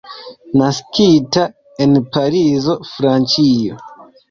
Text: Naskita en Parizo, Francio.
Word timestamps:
Naskita 0.61 1.43
en 1.87 2.01
Parizo, 2.17 2.79
Francio. 2.95 3.81